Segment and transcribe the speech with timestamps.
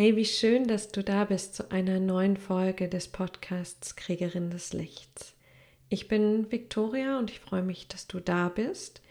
[0.00, 4.72] Hey, wie schön, dass du da bist zu einer neuen Folge des Podcasts Kriegerin des
[4.72, 5.34] Lichts.
[5.88, 9.02] Ich bin Victoria und ich freue mich, dass du da bist.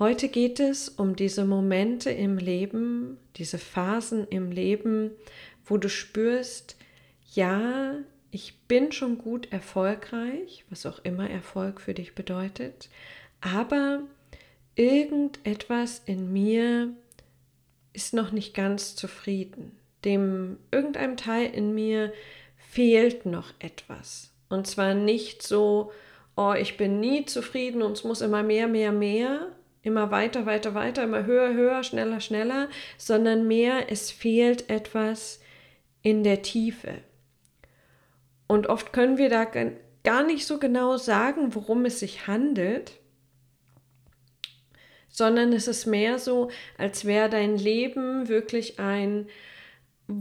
[0.00, 5.12] Heute geht es um diese Momente im Leben, diese Phasen im Leben,
[5.64, 6.76] wo du spürst,
[7.32, 7.94] ja,
[8.32, 12.90] ich bin schon gut erfolgreich, was auch immer Erfolg für dich bedeutet,
[13.40, 14.02] aber
[14.74, 16.92] irgendetwas in mir
[17.92, 22.12] ist noch nicht ganz zufrieden dem irgendeinem Teil in mir
[22.56, 24.32] fehlt noch etwas.
[24.48, 25.92] Und zwar nicht so,
[26.36, 29.48] oh, ich bin nie zufrieden und es muss immer mehr, mehr, mehr,
[29.82, 35.40] immer weiter, weiter, weiter, immer höher, höher, schneller, schneller, sondern mehr, es fehlt etwas
[36.02, 36.98] in der Tiefe.
[38.46, 39.46] Und oft können wir da
[40.04, 42.92] gar nicht so genau sagen, worum es sich handelt,
[45.08, 49.28] sondern es ist mehr so, als wäre dein Leben wirklich ein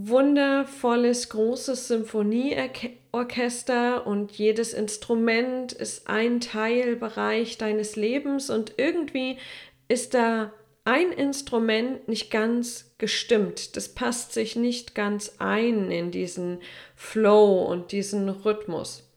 [0.07, 9.37] wundervolles, großes Symphonieorchester und jedes Instrument ist ein Teilbereich deines Lebens und irgendwie
[9.87, 13.75] ist da ein Instrument nicht ganz gestimmt.
[13.75, 16.59] Das passt sich nicht ganz ein in diesen
[16.95, 19.07] Flow und diesen Rhythmus.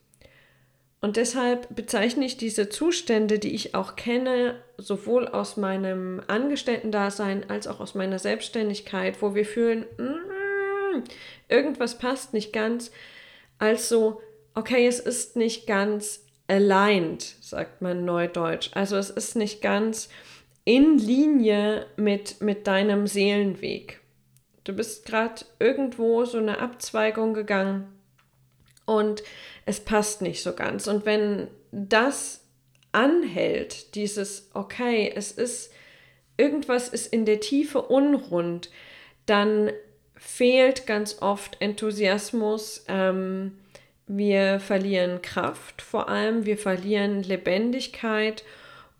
[1.01, 7.67] Und deshalb bezeichne ich diese Zustände, die ich auch kenne, sowohl aus meinem Angestellten-Dasein als
[7.67, 9.85] auch aus meiner Selbstständigkeit, wo wir fühlen,
[10.97, 11.03] mm,
[11.49, 12.91] irgendwas passt nicht ganz,
[13.57, 14.21] als so,
[14.53, 18.69] okay, es ist nicht ganz aligned, sagt man neudeutsch.
[18.73, 20.09] Also es ist nicht ganz
[20.63, 24.01] in Linie mit, mit deinem Seelenweg.
[24.63, 27.87] Du bist gerade irgendwo so eine Abzweigung gegangen
[28.85, 29.23] und
[29.65, 30.87] es passt nicht so ganz.
[30.87, 32.45] Und wenn das
[32.91, 35.71] anhält, dieses, okay, es ist,
[36.37, 38.69] irgendwas ist in der Tiefe unrund,
[39.25, 39.71] dann
[40.15, 42.85] fehlt ganz oft Enthusiasmus.
[42.87, 43.57] Ähm,
[44.07, 48.43] wir verlieren Kraft, vor allem wir verlieren Lebendigkeit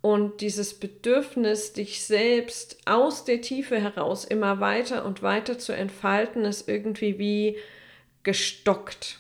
[0.06, 6.46] und dieses Bedürfnis, dich selbst aus der Tiefe heraus immer weiter und weiter zu entfalten,
[6.46, 7.58] ist irgendwie wie
[8.22, 9.20] gestockt.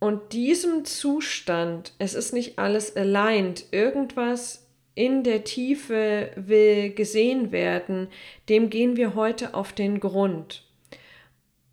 [0.00, 4.61] Und diesem Zustand, es ist nicht alles aligned, irgendwas
[4.94, 8.08] in der Tiefe will gesehen werden,
[8.48, 10.64] dem gehen wir heute auf den Grund.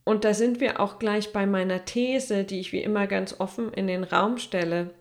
[0.06, 3.72] Und da sind wir auch gleich bei meiner These, die ich wie immer ganz offen
[3.74, 4.92] in den Raum stelle.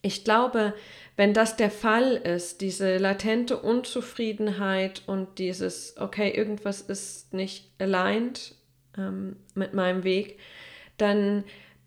[0.00, 0.74] Ich glaube,
[1.16, 8.54] wenn das der Fall ist, diese latente Unzufriedenheit und dieses, okay, irgendwas ist nicht aligned
[8.96, 10.38] ähm, mit meinem Weg,
[10.96, 11.44] dann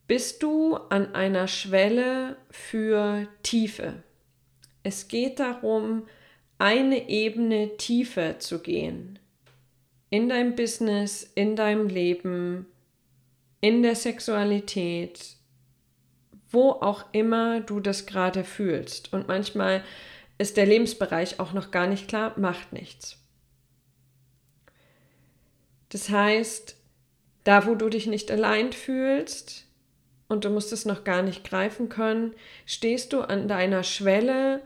[0.07, 4.03] bist du an einer Schwelle für Tiefe.
[4.87, 6.07] Es geht darum,
[6.59, 9.19] eine Ebene tiefer zu gehen.
[10.09, 12.67] In deinem Business, in deinem Leben,
[13.59, 15.35] in der Sexualität,
[16.51, 19.11] wo auch immer du das gerade fühlst.
[19.11, 19.83] Und manchmal
[20.37, 23.17] ist der Lebensbereich auch noch gar nicht klar, macht nichts.
[25.89, 26.77] Das heißt,
[27.43, 29.67] da wo du dich nicht allein fühlst
[30.27, 32.33] und du musst es noch gar nicht greifen können,
[32.65, 34.61] stehst du an deiner Schwelle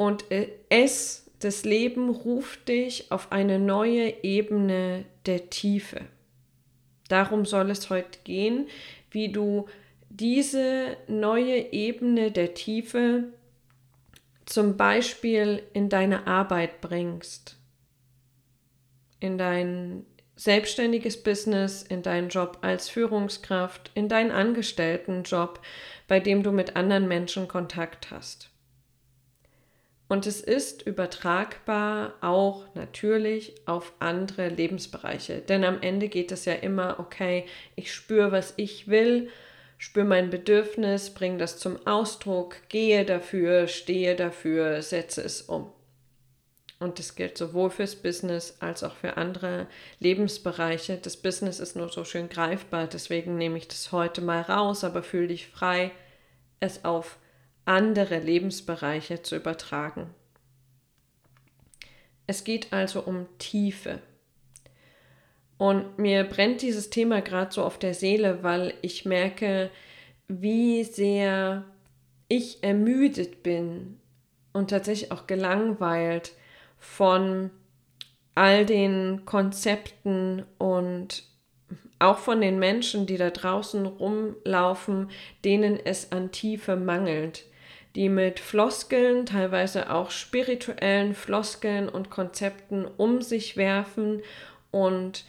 [0.00, 6.06] und äh, es, das Leben, ruft dich auf eine neue Ebene der Tiefe.
[7.08, 8.68] Darum soll es heute gehen,
[9.10, 9.66] wie du
[10.08, 13.24] diese neue Ebene der Tiefe
[14.46, 17.58] zum Beispiel in deine Arbeit bringst,
[19.18, 25.60] in dein selbstständiges Business, in deinen Job als Führungskraft, in deinen Angestelltenjob,
[26.08, 28.49] bei dem du mit anderen Menschen Kontakt hast.
[30.10, 35.38] Und es ist übertragbar auch natürlich auf andere Lebensbereiche.
[35.38, 39.28] Denn am Ende geht es ja immer, okay, ich spüre, was ich will,
[39.78, 45.70] spüre mein Bedürfnis, bringe das zum Ausdruck, gehe dafür, stehe dafür, setze es um.
[46.80, 49.68] Und das gilt sowohl fürs Business als auch für andere
[50.00, 50.98] Lebensbereiche.
[51.00, 55.04] Das Business ist nur so schön greifbar, deswegen nehme ich das heute mal raus, aber
[55.04, 55.92] fühle dich frei,
[56.58, 57.19] es auf
[57.70, 60.10] andere Lebensbereiche zu übertragen.
[62.26, 64.02] Es geht also um Tiefe.
[65.56, 69.70] Und mir brennt dieses Thema gerade so auf der Seele, weil ich merke,
[70.26, 71.64] wie sehr
[72.26, 74.00] ich ermüdet bin
[74.52, 76.32] und tatsächlich auch gelangweilt
[76.76, 77.50] von
[78.34, 81.22] all den Konzepten und
[82.00, 85.10] auch von den Menschen, die da draußen rumlaufen,
[85.44, 87.44] denen es an Tiefe mangelt
[87.96, 94.22] die mit Floskeln, teilweise auch spirituellen Floskeln und Konzepten um sich werfen
[94.70, 95.24] und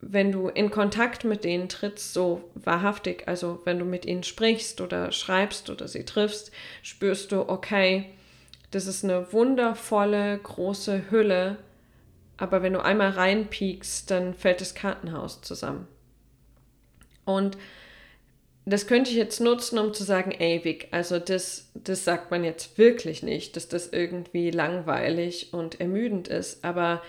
[0.00, 4.80] wenn du in Kontakt mit denen trittst, so wahrhaftig, also wenn du mit ihnen sprichst
[4.80, 6.52] oder schreibst oder sie triffst,
[6.82, 8.10] spürst du, okay,
[8.70, 11.56] das ist eine wundervolle große Hülle,
[12.36, 15.86] aber wenn du einmal reinpiekst, dann fällt das Kartenhaus zusammen.
[17.24, 17.56] Und
[18.66, 20.88] das könnte ich jetzt nutzen, um zu sagen, ewig.
[20.90, 26.64] Also das, das sagt man jetzt wirklich nicht, dass das irgendwie langweilig und ermüdend ist.
[26.64, 27.02] Aber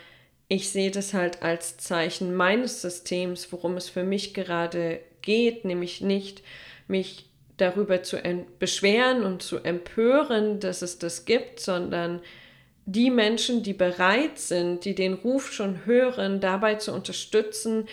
[0.47, 6.01] ich sehe das halt als Zeichen meines Systems, worum es für mich gerade geht, nämlich
[6.01, 6.43] nicht
[6.87, 8.17] mich darüber zu
[8.59, 12.21] beschweren und zu empören, dass es das gibt, sondern
[12.85, 17.87] die Menschen, die bereit sind, die den Ruf schon hören, dabei zu unterstützen,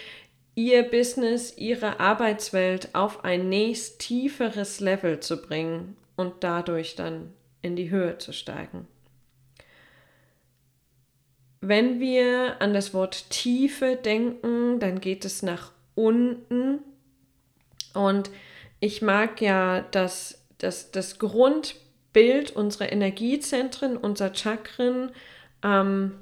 [0.55, 7.33] ihr Business, ihre Arbeitswelt auf ein nächst tieferes Level zu bringen und dadurch dann
[7.63, 8.87] in die Höhe zu steigen.
[11.61, 16.81] Wenn wir an das Wort Tiefe denken, dann geht es nach unten.
[17.95, 18.31] Und
[18.81, 25.13] ich mag ja das, das, das Grundbild unserer Energiezentren, unserer Chakren,
[25.63, 26.19] ähm,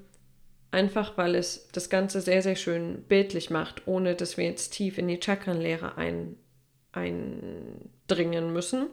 [0.72, 4.98] Einfach weil es das Ganze sehr, sehr schön bildlich macht, ohne dass wir jetzt tief
[4.98, 6.36] in die Chakrenlehre ein,
[6.92, 8.86] eindringen müssen.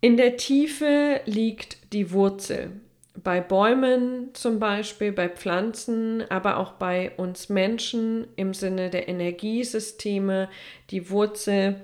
[0.00, 2.72] In der Tiefe liegt die Wurzel.
[3.16, 10.50] Bei Bäumen zum Beispiel, bei Pflanzen, aber auch bei uns Menschen im Sinne der Energiesysteme,
[10.90, 11.80] die Wurzel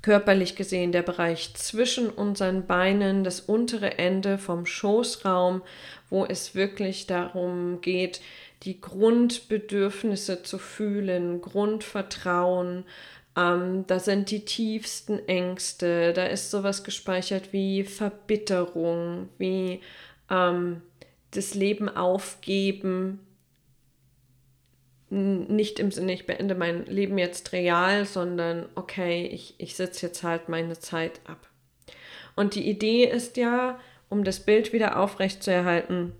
[0.00, 5.62] körperlich gesehen der Bereich zwischen unseren Beinen, das untere Ende vom Schoßraum,
[6.12, 8.20] wo es wirklich darum geht,
[8.64, 12.84] die Grundbedürfnisse zu fühlen, Grundvertrauen.
[13.34, 19.80] Ähm, da sind die tiefsten Ängste, da ist sowas gespeichert wie Verbitterung, wie
[20.30, 20.82] ähm,
[21.30, 23.20] das Leben aufgeben,
[25.08, 30.22] nicht im Sinne, ich beende mein Leben jetzt real, sondern okay, ich, ich sitze jetzt
[30.22, 31.48] halt meine Zeit ab.
[32.34, 33.78] Und die Idee ist ja,
[34.12, 36.12] um das Bild wieder aufrechtzuerhalten,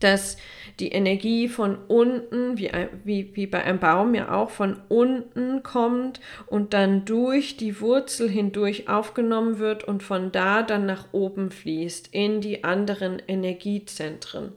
[0.00, 0.36] dass
[0.78, 2.70] die Energie von unten, wie,
[3.04, 8.28] wie, wie bei einem Baum ja auch, von unten kommt und dann durch die Wurzel
[8.28, 14.52] hindurch aufgenommen wird und von da dann nach oben fließt in die anderen Energiezentren.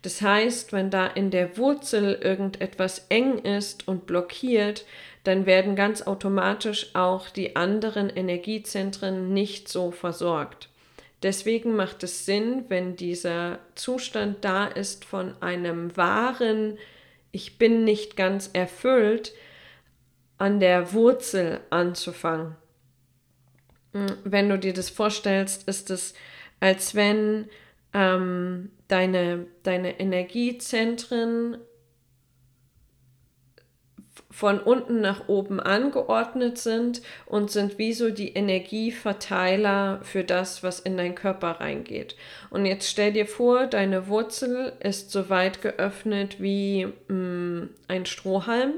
[0.00, 4.86] Das heißt, wenn da in der Wurzel irgendetwas eng ist und blockiert,
[5.24, 10.68] dann werden ganz automatisch auch die anderen Energiezentren nicht so versorgt.
[11.22, 16.78] Deswegen macht es Sinn, wenn dieser Zustand da ist von einem wahren
[17.32, 19.32] Ich bin nicht ganz erfüllt,
[20.38, 22.56] an der Wurzel anzufangen.
[23.92, 26.14] Hm, wenn du dir das vorstellst, ist es,
[26.60, 27.48] als wenn
[27.94, 31.56] ähm, deine, deine Energiezentren
[34.36, 40.78] von unten nach oben angeordnet sind und sind wie so die Energieverteiler für das, was
[40.78, 42.16] in deinen Körper reingeht.
[42.50, 48.04] Und jetzt stell dir vor, deine Wurzel ist so weit geöffnet wie mh, mm, ein
[48.04, 48.74] Strohhalm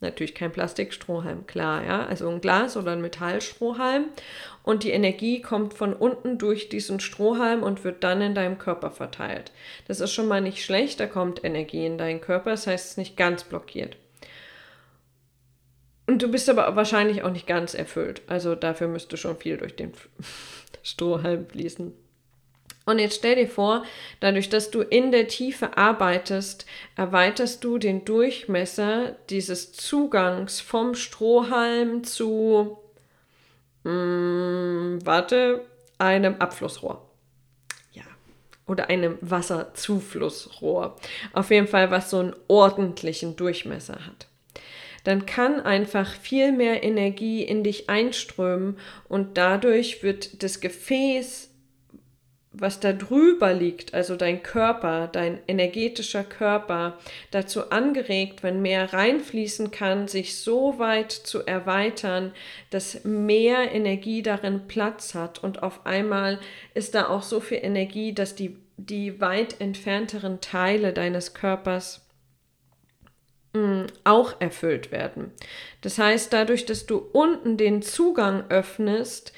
[0.00, 4.10] Natürlich kein Plastikstrohhalm, klar, ja, also ein Glas oder ein Metallstrohhalm.
[4.62, 8.90] Und die Energie kommt von unten durch diesen Strohhalm und wird dann in deinem Körper
[8.90, 9.50] verteilt.
[9.88, 12.90] Das ist schon mal nicht schlecht, da kommt Energie in deinen Körper, das heißt, es
[12.92, 13.96] ist nicht ganz blockiert.
[16.06, 18.22] Und du bist aber wahrscheinlich auch nicht ganz erfüllt.
[18.26, 19.92] Also dafür müsste schon viel durch den
[20.82, 21.92] Strohhalm fließen.
[22.86, 23.84] Und jetzt stell dir vor,
[24.20, 32.04] dadurch, dass du in der Tiefe arbeitest, erweiterst du den Durchmesser dieses Zugangs vom Strohhalm
[32.04, 32.76] zu,
[33.84, 35.64] mh, hm, warte,
[35.96, 37.08] einem Abflussrohr.
[37.92, 38.02] Ja.
[38.66, 40.96] Oder einem Wasserzuflussrohr.
[41.32, 44.26] Auf jeden Fall, was so einen ordentlichen Durchmesser hat
[45.04, 51.50] dann kann einfach viel mehr Energie in dich einströmen und dadurch wird das Gefäß
[52.56, 56.98] was da drüber liegt, also dein Körper, dein energetischer Körper,
[57.32, 62.32] dazu angeregt, wenn mehr reinfließen kann, sich so weit zu erweitern,
[62.70, 65.42] dass mehr Energie darin Platz hat.
[65.42, 66.38] Und auf einmal
[66.74, 72.03] ist da auch so viel Energie, dass die, die weit entfernteren Teile deines Körpers
[74.02, 75.30] auch erfüllt werden.
[75.80, 79.32] Das heißt, dadurch, dass du unten den Zugang öffnest,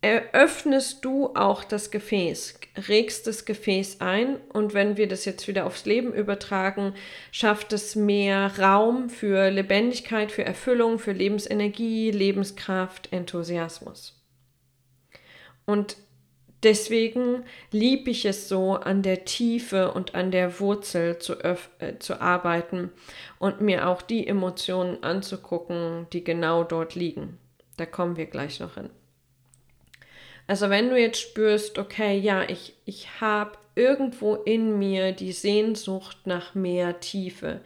[0.00, 5.66] eröffnest du auch das Gefäß, regst das Gefäß ein und wenn wir das jetzt wieder
[5.66, 6.94] aufs Leben übertragen,
[7.32, 14.22] schafft es mehr Raum für Lebendigkeit, für Erfüllung, für Lebensenergie, Lebenskraft, Enthusiasmus.
[15.66, 15.96] Und
[16.62, 21.56] Deswegen liebe ich es so, an der Tiefe und an der Wurzel zu, äh,
[21.98, 22.90] zu arbeiten
[23.38, 27.38] und mir auch die Emotionen anzugucken, die genau dort liegen.
[27.78, 28.90] Da kommen wir gleich noch hin.
[30.46, 36.26] Also wenn du jetzt spürst, okay, ja, ich, ich habe irgendwo in mir die Sehnsucht
[36.26, 37.60] nach mehr Tiefe,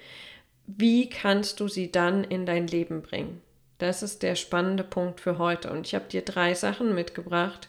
[0.67, 3.41] wie kannst du sie dann in dein Leben bringen?
[3.79, 5.71] Das ist der spannende Punkt für heute.
[5.71, 7.69] Und ich habe dir drei Sachen mitgebracht,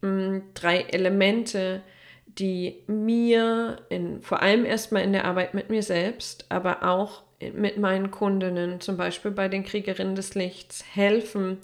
[0.00, 1.82] mm, drei Elemente,
[2.26, 7.78] die mir in, vor allem erstmal in der Arbeit mit mir selbst, aber auch mit
[7.78, 11.58] meinen Kundinnen, zum Beispiel bei den Kriegerinnen des Lichts, helfen,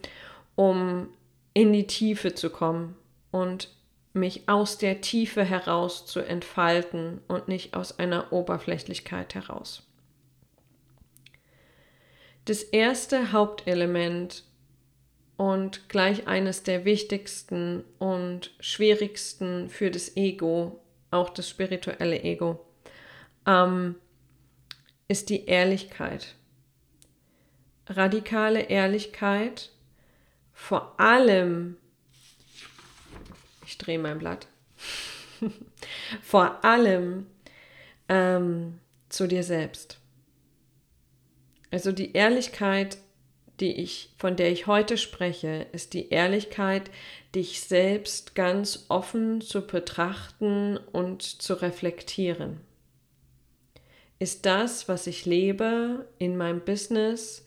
[0.55, 1.09] um
[1.55, 2.97] in die Tiefe zu kommen
[3.31, 3.69] und
[4.12, 9.83] mich aus der Tiefe heraus zu entfalten und nicht aus einer Oberflächlichkeit heraus.
[12.45, 14.45] Das erste Hauptelement
[15.37, 22.65] und gleich eines der wichtigsten und schwierigsten für das Ego, auch das spirituelle Ego,
[23.47, 23.97] ähm,
[25.09, 26.35] ist die Ehrlichkeit.
[27.87, 29.71] Radikale Ehrlichkeit,
[30.53, 31.77] vor allem,
[33.67, 34.47] ich drehe mein Blatt,
[36.23, 37.27] vor allem
[38.09, 39.99] ähm, zu dir selbst.
[41.71, 42.99] Also die Ehrlichkeit,
[43.62, 46.90] die ich, von der ich heute spreche, ist die Ehrlichkeit,
[47.33, 52.61] dich selbst ganz offen zu betrachten und zu reflektieren.
[54.19, 57.47] Ist das, was ich lebe in meinem Business,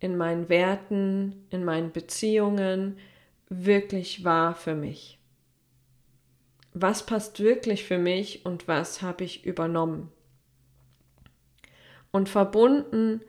[0.00, 2.98] in meinen Werten, in meinen Beziehungen,
[3.48, 5.18] wirklich wahr für mich?
[6.72, 10.10] Was passt wirklich für mich und was habe ich übernommen?
[12.10, 13.20] Und verbunden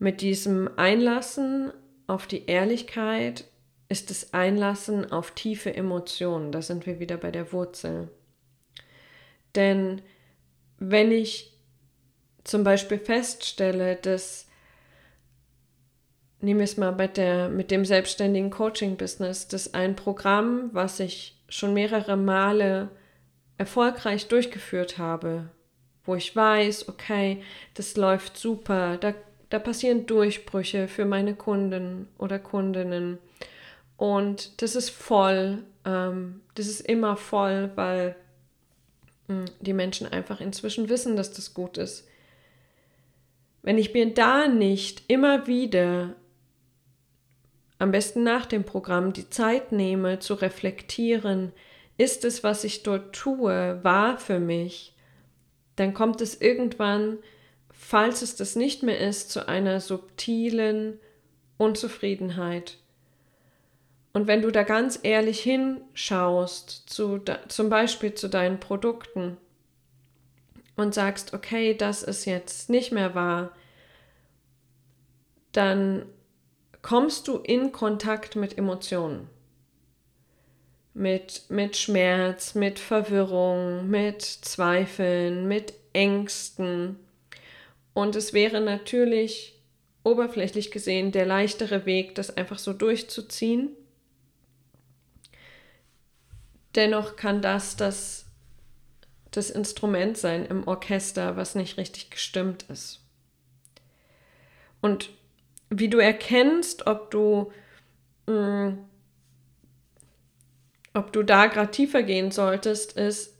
[0.00, 1.72] mit diesem Einlassen
[2.06, 3.44] auf die Ehrlichkeit
[3.88, 6.52] ist das Einlassen auf tiefe Emotionen.
[6.52, 8.08] Da sind wir wieder bei der Wurzel.
[9.54, 10.00] Denn
[10.78, 11.52] wenn ich
[12.44, 14.48] zum Beispiel feststelle, dass,
[16.40, 21.42] nehmen wir es mal mit, der, mit dem selbstständigen Coaching-Business, dass ein Programm, was ich
[21.50, 22.88] schon mehrere Male
[23.58, 25.50] erfolgreich durchgeführt habe,
[26.04, 27.42] wo ich weiß, okay,
[27.74, 29.12] das läuft super, da,
[29.50, 33.18] da passieren Durchbrüche für meine Kunden oder Kundinnen.
[33.96, 38.16] Und das ist voll, ähm, das ist immer voll, weil
[39.26, 42.08] hm, die Menschen einfach inzwischen wissen, dass das gut ist.
[43.62, 46.14] Wenn ich mir da nicht immer wieder,
[47.78, 51.52] am besten nach dem Programm, die Zeit nehme zu reflektieren,
[51.98, 54.94] ist es, was ich dort tue, wahr für mich,
[55.76, 57.18] dann kommt es irgendwann,
[57.90, 61.00] falls es das nicht mehr ist, zu einer subtilen
[61.58, 62.76] Unzufriedenheit.
[64.12, 69.38] Und wenn du da ganz ehrlich hinschaust, zu, zum Beispiel zu deinen Produkten,
[70.76, 73.50] und sagst, okay, das ist jetzt nicht mehr wahr,
[75.50, 76.06] dann
[76.82, 79.28] kommst du in Kontakt mit Emotionen.
[80.94, 86.96] Mit, mit Schmerz, mit Verwirrung, mit Zweifeln, mit Ängsten.
[87.94, 89.60] Und es wäre natürlich
[90.04, 93.70] oberflächlich gesehen der leichtere Weg, das einfach so durchzuziehen.
[96.74, 98.26] Dennoch kann das das
[99.30, 103.00] das Instrument sein im Orchester, was nicht richtig gestimmt ist.
[104.80, 105.10] Und
[105.68, 107.52] wie du erkennst, ob du,
[108.26, 108.78] mh, mm,
[110.94, 113.36] ob du da gerade tiefer gehen solltest, ist,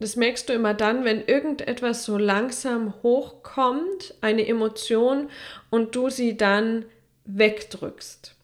[0.00, 5.28] das merkst du immer dann, wenn irgendetwas so langsam hochkommt, eine Emotion,
[5.68, 6.86] und du sie dann
[7.26, 8.34] wegdrückst.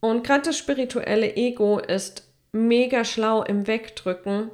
[0.00, 4.50] Und gerade das spirituelle Ego ist mega schlau im Wegdrücken,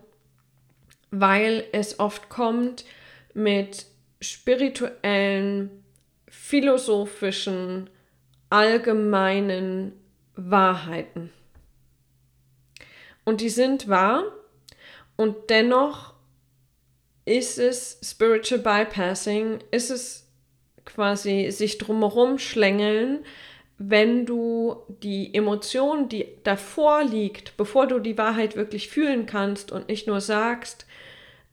[1.10, 2.84] weil es oft kommt
[3.32, 3.86] mit
[4.20, 5.70] spirituellen,
[6.28, 7.88] philosophischen,
[8.50, 9.92] allgemeinen
[10.36, 11.32] Wahrheiten.
[13.24, 14.24] Und die sind wahr
[15.16, 16.14] und dennoch
[17.24, 20.28] ist es Spiritual Bypassing, ist es
[20.84, 23.24] quasi sich drumherum schlängeln,
[23.78, 29.88] wenn du die Emotion, die davor liegt, bevor du die Wahrheit wirklich fühlen kannst und
[29.88, 30.86] nicht nur sagst,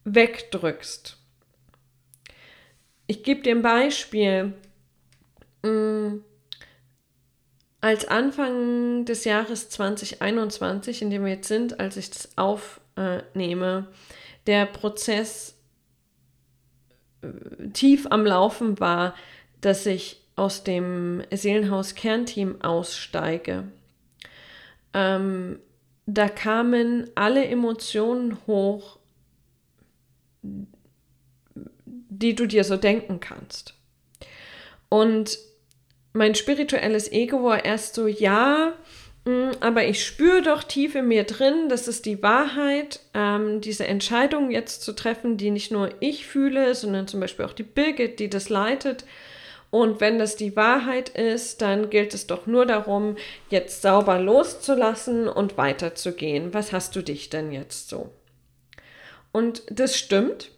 [0.04, 1.18] wegdrückst.
[3.08, 4.54] Ich gebe dir ein Beispiel.
[5.64, 6.20] Mm,
[7.82, 12.38] als Anfang des Jahres 2021, in dem wir jetzt sind, als ich das
[13.00, 13.88] aufnehme,
[14.48, 15.56] der Prozess
[17.22, 19.16] äh, tief am Laufen war,
[19.62, 23.66] dass ich aus dem Seelenhaus Kernteam aussteige,
[24.94, 25.60] ähm,
[26.06, 28.98] da kamen alle Emotionen hoch,
[31.84, 33.76] die du dir so denken kannst.
[34.88, 35.38] Und
[36.14, 38.74] mein spirituelles Ego war erst so, ja,
[39.60, 44.52] aber ich spüre doch tief in mir drin, das ist die Wahrheit, ähm, diese Entscheidung
[44.52, 48.30] jetzt zu treffen, die nicht nur ich fühle, sondern zum Beispiel auch die Birgit, die
[48.30, 49.06] das leitet.
[49.72, 53.18] Und wenn das die Wahrheit ist, dann gilt es doch nur darum,
[53.50, 56.54] jetzt sauber loszulassen und weiterzugehen.
[56.54, 58.10] Was hast du dich denn jetzt so?
[59.32, 60.52] Und das stimmt.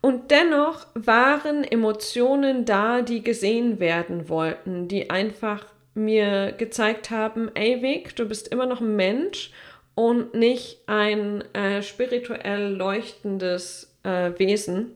[0.00, 7.82] Und dennoch waren Emotionen da, die gesehen werden wollten, die einfach mir gezeigt haben, ey
[7.82, 9.50] Weg, du bist immer noch ein Mensch
[9.94, 14.92] und nicht ein äh, spirituell leuchtendes äh, Wesen.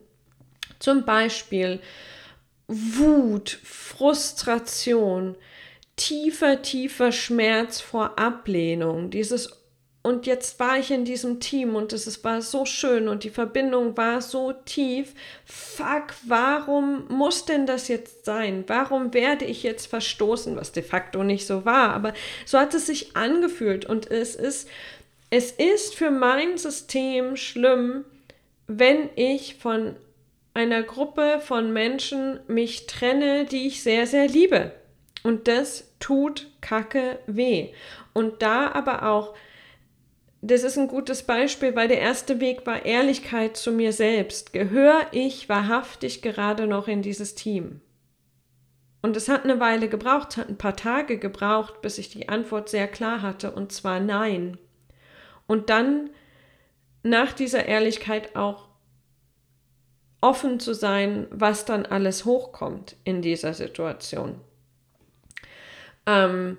[0.79, 1.79] Zum Beispiel
[2.67, 5.35] Wut, Frustration,
[5.95, 9.56] tiefer, tiefer Schmerz vor Ablehnung, dieses
[10.07, 13.97] und jetzt war ich in diesem Team und es war so schön und die Verbindung
[13.97, 15.13] war so tief.
[15.45, 18.63] Fuck, warum muss denn das jetzt sein?
[18.67, 22.13] Warum werde ich jetzt verstoßen, was de facto nicht so war, aber
[22.45, 24.69] so hat es sich angefühlt und es ist
[25.29, 28.05] es ist für mein System schlimm,
[28.67, 29.97] wenn ich von
[30.53, 34.71] einer Gruppe von Menschen mich trenne, die ich sehr, sehr liebe.
[35.23, 37.73] Und das tut kacke weh.
[38.13, 39.35] Und da aber auch,
[40.41, 44.53] das ist ein gutes Beispiel, weil der erste Weg war Ehrlichkeit zu mir selbst.
[44.53, 47.81] Gehöre ich wahrhaftig gerade noch in dieses Team?
[49.01, 52.69] Und es hat eine Weile gebraucht, hat ein paar Tage gebraucht, bis ich die Antwort
[52.69, 54.57] sehr klar hatte, und zwar nein.
[55.47, 56.09] Und dann
[57.03, 58.67] nach dieser Ehrlichkeit auch
[60.21, 64.41] offen zu sein, was dann alles hochkommt in dieser Situation.
[66.05, 66.57] Ähm,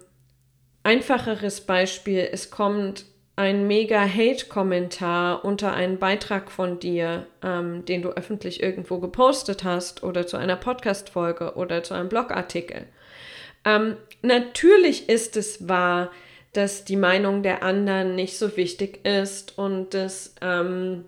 [0.82, 3.04] einfacheres Beispiel, es kommt
[3.38, 10.02] ein mega Hate-Kommentar unter einen Beitrag von dir, ähm, den du öffentlich irgendwo gepostet hast
[10.02, 12.86] oder zu einer Podcast-Folge oder zu einem Blogartikel.
[13.64, 16.10] Ähm, natürlich ist es wahr,
[16.52, 21.04] dass die Meinung der anderen nicht so wichtig ist und dass ähm,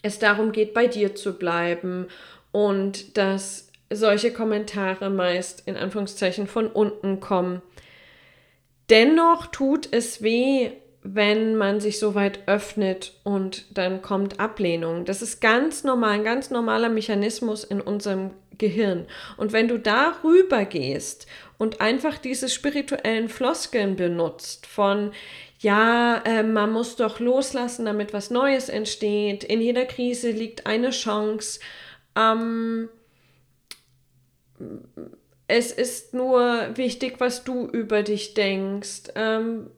[0.00, 2.06] es darum geht, bei dir zu bleiben
[2.50, 7.60] und dass solche Kommentare meist in Anführungszeichen von unten kommen.
[8.88, 10.70] Dennoch tut es weh,
[11.14, 15.04] wenn man sich so weit öffnet und dann kommt Ablehnung.
[15.04, 19.06] Das ist ganz normal, ein ganz normaler Mechanismus in unserem Gehirn.
[19.36, 21.26] Und wenn du darüber gehst
[21.58, 25.12] und einfach diese spirituellen Floskeln benutzt von,
[25.60, 29.44] ja, äh, man muss doch loslassen, damit was Neues entsteht.
[29.44, 31.60] In jeder Krise liegt eine Chance.
[32.16, 32.88] Ähm,
[35.46, 39.12] es ist nur wichtig, was du über dich denkst.
[39.14, 39.70] Ähm,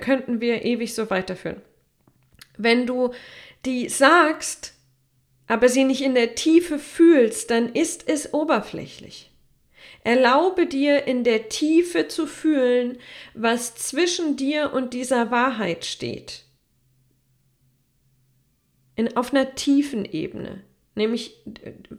[0.00, 1.62] könnten wir ewig so weiterführen.
[2.56, 3.12] Wenn du
[3.64, 4.74] die sagst,
[5.46, 9.30] aber sie nicht in der Tiefe fühlst, dann ist es oberflächlich.
[10.02, 12.98] Erlaube dir in der Tiefe zu fühlen,
[13.34, 16.44] was zwischen dir und dieser Wahrheit steht.
[18.96, 20.62] In, auf einer tiefen Ebene,
[20.94, 21.42] nämlich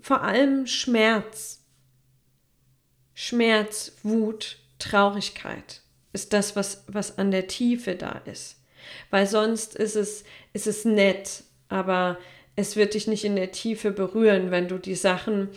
[0.02, 1.64] vor allem Schmerz.
[3.14, 5.82] Schmerz, Wut, Traurigkeit
[6.16, 8.60] ist das, was, was an der Tiefe da ist.
[9.12, 10.24] Weil sonst ist es,
[10.54, 12.18] ist es nett, aber
[12.56, 15.50] es wird dich nicht in der Tiefe berühren, wenn du die Sachen,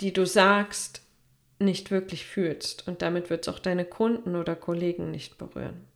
[0.00, 1.02] die du sagst,
[1.60, 5.86] nicht wirklich fühlst und damit wird es auch deine Kunden oder Kollegen nicht berühren.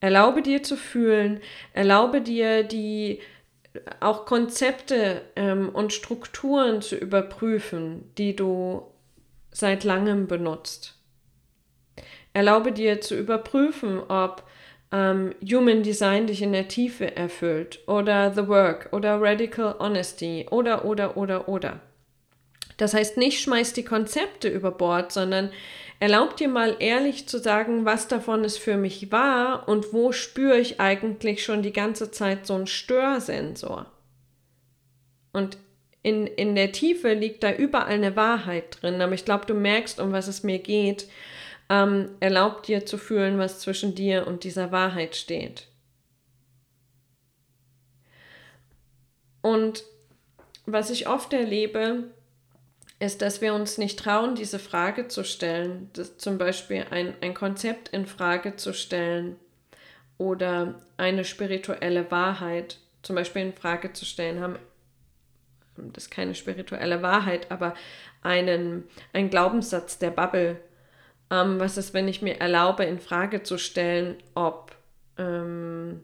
[0.00, 1.40] Erlaube dir zu fühlen,
[1.74, 3.20] erlaube dir die
[4.00, 8.82] auch Konzepte ähm, und Strukturen zu überprüfen, die du
[9.50, 10.98] seit langem benutzt.
[12.32, 14.44] Erlaube dir zu überprüfen, ob
[14.92, 20.84] ähm, Human Design dich in der Tiefe erfüllt oder The Work oder Radical Honesty oder
[20.84, 21.80] oder oder oder.
[22.76, 25.50] Das heißt, nicht schmeiß die Konzepte über Bord, sondern
[26.00, 30.58] erlaub dir mal ehrlich zu sagen, was davon ist für mich wahr und wo spüre
[30.58, 33.86] ich eigentlich schon die ganze Zeit so einen Störsensor.
[35.32, 35.58] Und
[36.02, 40.00] in, in der Tiefe liegt da überall eine Wahrheit drin, aber ich glaube, du merkst,
[40.00, 41.06] um was es mir geht.
[41.72, 45.68] Ähm, erlaub dir zu fühlen, was zwischen dir und dieser Wahrheit steht.
[49.40, 49.82] Und
[50.66, 52.10] was ich oft erlebe,
[52.98, 57.32] ist, dass wir uns nicht trauen, diese Frage zu stellen, das, zum Beispiel ein, ein
[57.32, 59.36] Konzept in Frage zu stellen
[60.18, 64.58] oder eine spirituelle Wahrheit zum Beispiel in Frage zu stellen, haben
[65.76, 67.74] das ist keine spirituelle Wahrheit, aber
[68.20, 70.60] einen, ein Glaubenssatz der Bubble
[71.32, 74.76] Ähm, was ist, wenn ich mir erlaube, in Frage zu stellen, ob,
[75.16, 76.02] ähm,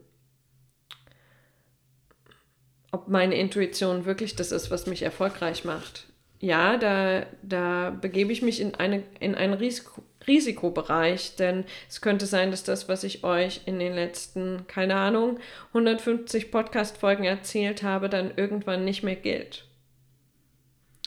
[2.91, 6.07] ob meine Intuition wirklich das ist, was mich erfolgreich macht?
[6.39, 12.25] Ja, da, da begebe ich mich in, eine, in einen Risiko, Risikobereich, denn es könnte
[12.25, 15.39] sein, dass das, was ich euch in den letzten, keine Ahnung,
[15.69, 19.65] 150 Podcast-Folgen erzählt habe, dann irgendwann nicht mehr gilt.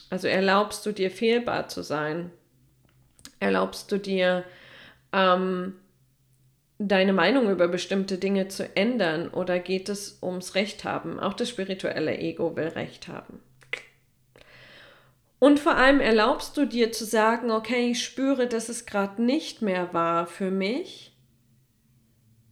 [0.09, 2.31] Also erlaubst du dir fehlbar zu sein?
[3.43, 4.45] Erlaubst du dir
[5.11, 5.75] ähm,
[6.79, 11.19] deine Meinung über bestimmte Dinge zu ändern oder geht es ums Recht haben?
[11.19, 13.41] Auch das spirituelle Ego will Recht haben.
[15.39, 19.61] Und vor allem erlaubst du dir zu sagen, okay, ich spüre, dass es gerade nicht
[19.61, 21.11] mehr war für mich.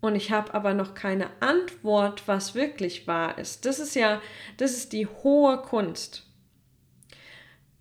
[0.02, 3.66] Und ich habe aber noch keine Antwort, was wirklich wahr ist.
[3.66, 4.22] Das ist ja,
[4.58, 6.31] das ist die hohe Kunst.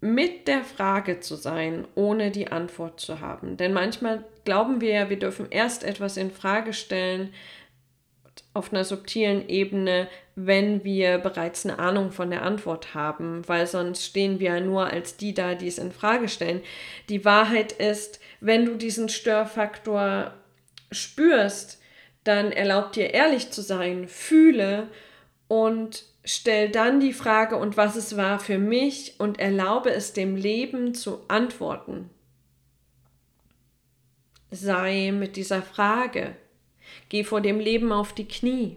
[0.01, 3.57] Mit der Frage zu sein, ohne die Antwort zu haben.
[3.57, 7.33] Denn manchmal glauben wir ja, wir dürfen erst etwas in Frage stellen,
[8.53, 14.05] auf einer subtilen Ebene, wenn wir bereits eine Ahnung von der Antwort haben, weil sonst
[14.05, 16.63] stehen wir ja nur als die da, die es in Frage stellen.
[17.09, 20.33] Die Wahrheit ist, wenn du diesen Störfaktor
[20.91, 21.81] spürst,
[22.25, 24.89] dann erlaub dir ehrlich zu sein, fühle
[25.47, 30.37] und stell dann die Frage, und was es war für mich, und erlaube es dem
[30.37, 32.11] Leben zu antworten.
[34.51, 36.37] Sei mit dieser Frage
[37.09, 38.77] Geh vor dem Leben auf die Knie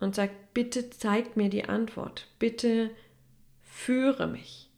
[0.00, 2.90] und sag, bitte zeig mir die Antwort, bitte
[3.62, 4.70] führe mich.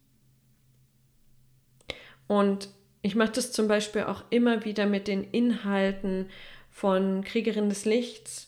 [2.27, 2.68] Und
[3.03, 6.29] ich mache das zum Beispiel auch immer wieder mit den Inhalten
[6.70, 8.48] von Kriegerin des Lichts.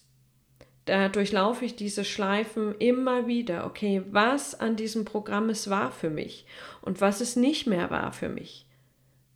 [0.90, 3.64] Da durchlaufe ich diese Schleifen immer wieder.
[3.64, 6.46] Okay, was an diesem Programm es war für mich
[6.82, 8.66] und was es nicht mehr war für mich.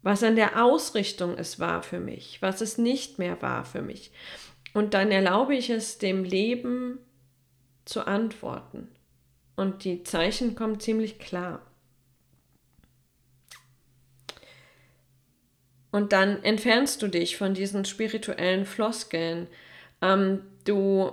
[0.02, 4.10] Was an der Ausrichtung es war für mich, was es nicht mehr war für mich.
[4.72, 6.98] Und dann erlaube ich es dem Leben
[7.84, 8.88] zu antworten.
[9.54, 11.64] Und die Zeichen kommen ziemlich klar.
[15.92, 19.46] Und dann entfernst du dich von diesen spirituellen Floskeln.
[20.02, 21.12] Ähm, du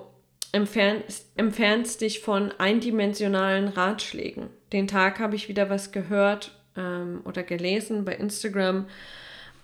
[0.52, 4.50] entfernst, entfernst dich von eindimensionalen Ratschlägen.
[4.74, 8.88] Den Tag habe ich wieder was gehört ähm, oder gelesen bei Instagram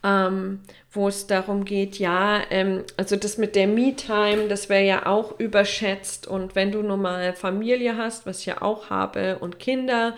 [0.03, 5.05] ähm, wo es darum geht, ja, ähm, also das mit der Me-Time, das wäre ja
[5.05, 6.27] auch überschätzt.
[6.27, 10.15] Und wenn du nun mal Familie hast, was ich ja auch habe, und Kinder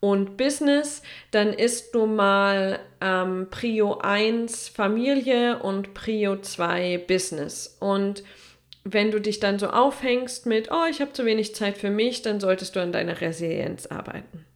[0.00, 7.76] und Business, dann ist nun mal ähm, Prio 1 Familie und Prio 2 Business.
[7.78, 8.24] Und
[8.84, 12.22] wenn du dich dann so aufhängst mit, oh, ich habe zu wenig Zeit für mich,
[12.22, 14.46] dann solltest du an deiner Resilienz arbeiten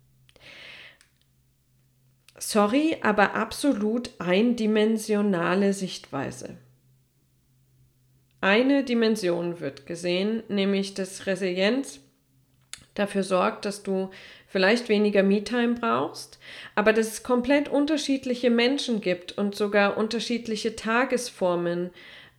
[2.39, 6.57] sorry, aber absolut eindimensionale Sichtweise.
[8.41, 12.01] Eine Dimension wird gesehen, nämlich dass Resilienz
[12.93, 14.11] dafür sorgt, dass du
[14.47, 16.39] vielleicht weniger Me-Time brauchst,
[16.75, 21.91] aber dass es komplett unterschiedliche Menschen gibt und sogar unterschiedliche Tagesformen,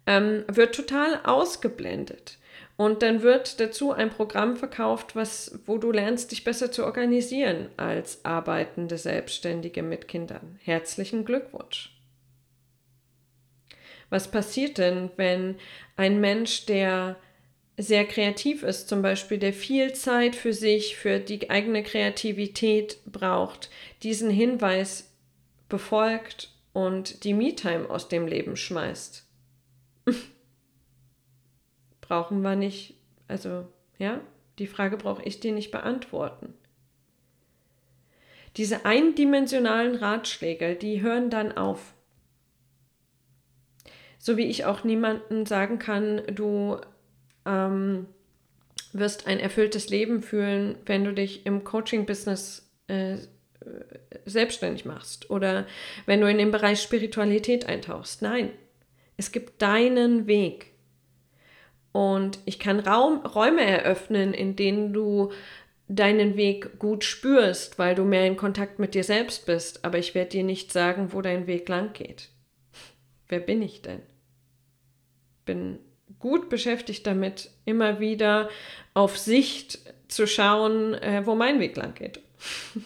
[0.07, 2.37] ähm, wird total ausgeblendet.
[2.77, 7.69] Und dann wird dazu ein Programm verkauft, was, wo du lernst, dich besser zu organisieren
[7.77, 10.59] als arbeitende Selbstständige mit Kindern.
[10.61, 11.91] Herzlichen Glückwunsch.
[14.09, 15.55] Was passiert denn, wenn
[15.95, 17.15] ein Mensch, der
[17.77, 23.69] sehr kreativ ist, zum Beispiel, der viel Zeit für sich, für die eigene Kreativität braucht,
[24.03, 25.11] diesen Hinweis
[25.69, 29.24] befolgt und die Me-Time aus dem Leben schmeißt?
[32.01, 32.95] brauchen wir nicht,
[33.27, 34.21] also ja,
[34.59, 36.53] die Frage brauche ich dir nicht beantworten.
[38.57, 41.93] Diese eindimensionalen Ratschläge, die hören dann auf.
[44.17, 46.79] So wie ich auch niemandem sagen kann, du
[47.45, 48.07] ähm,
[48.93, 53.17] wirst ein erfülltes Leben fühlen, wenn du dich im Coaching-Business äh,
[54.25, 55.67] selbstständig machst oder
[56.05, 58.21] wenn du in den Bereich Spiritualität eintauchst.
[58.21, 58.51] Nein,
[59.17, 60.73] es gibt deinen Weg.
[61.91, 65.31] Und ich kann Raum, Räume eröffnen, in denen du
[65.87, 69.85] deinen Weg gut spürst, weil du mehr in Kontakt mit dir selbst bist.
[69.85, 72.29] Aber ich werde dir nicht sagen, wo dein Weg lang geht.
[73.27, 74.01] Wer bin ich denn?
[75.45, 75.79] Bin
[76.19, 78.49] gut beschäftigt damit, immer wieder
[78.93, 82.19] auf Sicht zu schauen, äh, wo mein Weg lang geht.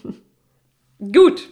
[0.99, 1.49] gut.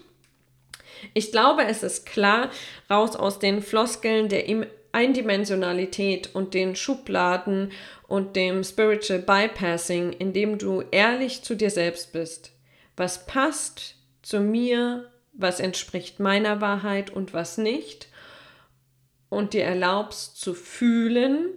[1.14, 2.50] Ich glaube, es ist klar,
[2.90, 4.46] raus aus den Floskeln der
[4.92, 7.72] Eindimensionalität und den Schubladen
[8.08, 12.52] und dem Spiritual Bypassing, indem du ehrlich zu dir selbst bist.
[12.96, 18.08] Was passt zu mir, was entspricht meiner Wahrheit und was nicht.
[19.30, 21.50] und dir erlaubst zu fühlen,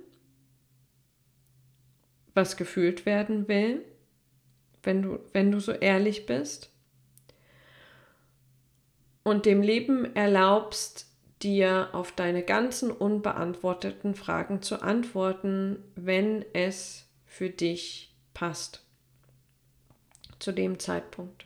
[2.34, 3.84] was gefühlt werden will,
[4.82, 6.69] wenn du, wenn du so ehrlich bist.
[9.22, 11.06] Und dem Leben erlaubst,
[11.42, 18.84] dir auf deine ganzen unbeantworteten Fragen zu antworten, wenn es für dich passt.
[20.38, 21.44] Zu dem Zeitpunkt.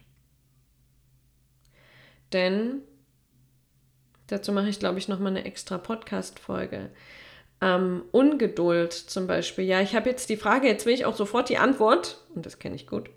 [2.32, 2.82] Denn
[4.26, 6.90] dazu mache ich, glaube ich, nochmal eine extra Podcast-Folge.
[7.60, 9.64] Ähm, Ungeduld zum Beispiel.
[9.64, 12.58] Ja, ich habe jetzt die Frage, jetzt will ich auch sofort die Antwort, und das
[12.58, 13.10] kenne ich gut,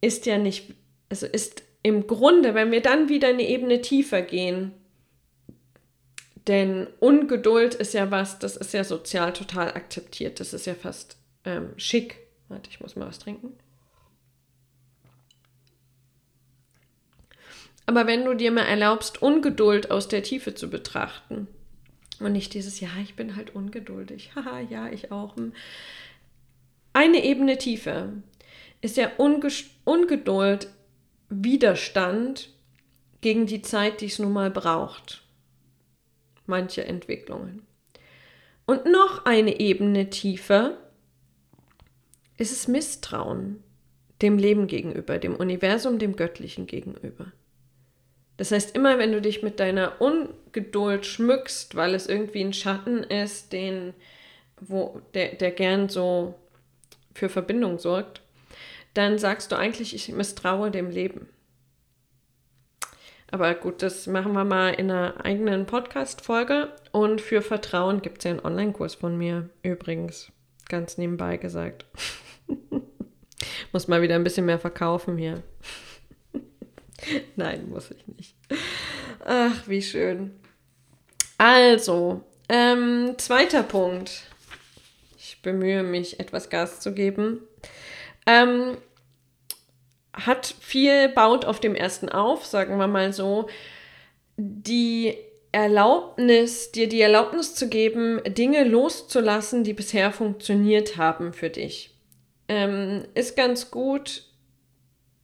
[0.00, 0.74] ist ja nicht,
[1.08, 4.72] also ist im Grunde, wenn wir dann wieder eine Ebene tiefer gehen,
[6.46, 10.40] denn Ungeduld ist ja was, das ist ja sozial total akzeptiert.
[10.40, 12.18] Das ist ja fast ähm, schick.
[12.48, 13.52] Warte, ich muss mal was trinken.
[17.86, 21.48] Aber wenn du dir mal erlaubst, Ungeduld aus der Tiefe zu betrachten
[22.20, 25.36] und nicht dieses, ja, ich bin halt ungeduldig, haha, ja, ich auch.
[25.36, 25.52] Hm.
[26.92, 28.12] Eine Ebene tiefer
[28.80, 29.50] ist ja Unge
[29.84, 30.68] Ungeduld
[31.30, 32.50] Widerstand
[33.22, 35.22] gegen die Zeit, die es nun mal braucht
[36.50, 37.62] manche Entwicklungen.
[38.66, 40.76] Und noch eine Ebene tiefer
[42.36, 43.62] ist es Misstrauen
[44.20, 47.32] dem Leben gegenüber, dem Universum, dem Göttlichen gegenüber.
[48.36, 53.02] Das heißt, immer wenn du dich mit deiner Ungeduld schmückst, weil es irgendwie ein Schatten
[53.02, 53.94] ist, den,
[54.60, 56.34] wo, der, der gern so
[57.14, 58.20] für Verbindung sorgt,
[58.94, 61.28] dann sagst du eigentlich, ich misstraue dem Leben.
[63.30, 66.72] Aber gut, das machen wir mal in einer eigenen Podcast-Folge.
[66.90, 70.32] Und für Vertrauen gibt es ja einen Online-Kurs von mir, übrigens.
[70.68, 71.84] Ganz nebenbei gesagt.
[73.72, 75.42] muss mal wieder ein bisschen mehr verkaufen hier.
[77.36, 78.34] Nein, muss ich nicht.
[79.24, 80.32] Ach, wie schön.
[81.38, 84.24] Also, ähm, zweiter Punkt.
[85.18, 87.40] Ich bemühe mich, etwas Gas zu geben.
[88.30, 88.76] Ähm,
[90.12, 93.48] hat viel, baut auf dem ersten auf, sagen wir mal so.
[94.36, 95.16] Die
[95.52, 101.94] Erlaubnis, dir die Erlaubnis zu geben, Dinge loszulassen, die bisher funktioniert haben für dich.
[102.48, 104.24] Ähm, ist ganz gut,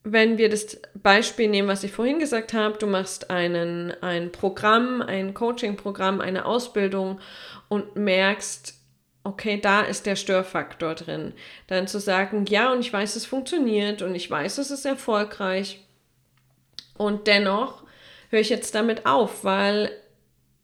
[0.02, 2.78] wenn wir das Beispiel nehmen, was ich vorhin gesagt habe.
[2.78, 7.20] Du machst einen, ein Programm, ein Coaching-Programm, eine Ausbildung
[7.68, 8.74] und merkst,
[9.26, 11.32] okay, da ist der Störfaktor drin.
[11.66, 15.84] Dann zu sagen, ja, und ich weiß, es funktioniert und ich weiß, es ist erfolgreich.
[16.96, 17.82] Und dennoch
[18.30, 19.90] höre ich jetzt damit auf, weil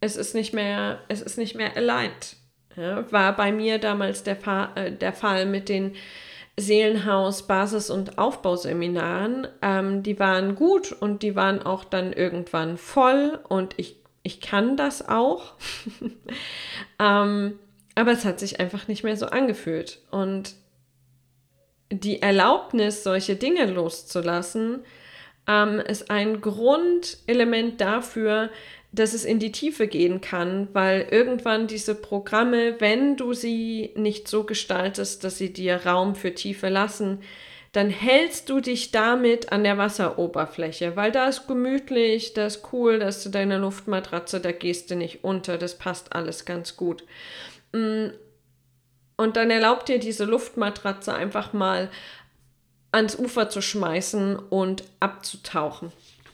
[0.00, 2.36] es ist nicht mehr, es ist nicht mehr aligned.
[2.76, 5.94] Ja, war bei mir damals der, Fa äh, der Fall mit den
[6.56, 9.48] Seelenhaus, Basis- und Aufbauseminaren.
[9.60, 14.76] Ähm, die waren gut und die waren auch dann irgendwann voll und ich, ich kann
[14.76, 15.54] das auch.
[16.98, 17.58] ähm,
[17.94, 20.00] aber es hat sich einfach nicht mehr so angefühlt.
[20.10, 20.54] Und
[21.90, 24.80] die Erlaubnis, solche Dinge loszulassen,
[25.46, 28.50] ähm, ist ein Grundelement dafür,
[28.92, 34.28] dass es in die Tiefe gehen kann, weil irgendwann diese Programme, wenn du sie nicht
[34.28, 37.20] so gestaltest, dass sie dir Raum für Tiefe lassen,
[37.72, 42.98] dann hältst du dich damit an der Wasseroberfläche, weil da ist gemütlich, da ist cool,
[42.98, 47.02] da ist deine Luftmatratze, da gehst du nicht unter, das passt alles ganz gut.
[47.72, 48.08] Mm,
[49.16, 51.90] und dann erlaubt dir diese Luftmatratze einfach mal
[52.90, 55.92] ans Ufer zu schmeißen und abzutauchen.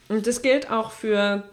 [0.09, 1.45] Und das gilt auch für,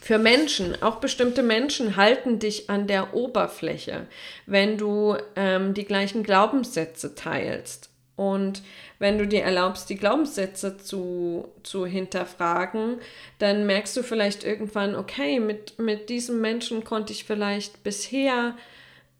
[0.00, 0.80] für Menschen.
[0.82, 4.06] Auch bestimmte Menschen halten dich an der Oberfläche,
[4.46, 7.90] wenn du ähm, die gleichen Glaubenssätze teilst.
[8.16, 8.62] Und
[8.98, 13.00] wenn du dir erlaubst, die Glaubenssätze zu, zu hinterfragen,
[13.38, 18.54] dann merkst du vielleicht irgendwann, okay, mit, mit diesem Menschen konnte ich vielleicht bisher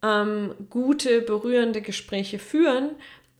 [0.02, 2.90] ähm, gute, berührende Gespräche führen,